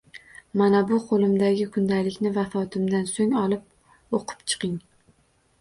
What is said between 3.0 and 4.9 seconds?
so`ng olib, o`qib chiqing